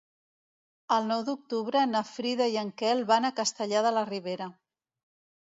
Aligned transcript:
El 0.95 1.03
nou 1.11 1.21
d'octubre 1.27 1.83
na 1.89 2.01
Frida 2.13 2.47
i 2.57 2.57
en 2.63 2.73
Quel 2.83 3.05
van 3.13 3.31
a 3.31 3.33
Castellar 3.43 3.85
de 3.91 3.95
la 4.01 4.07
Ribera. 4.13 4.51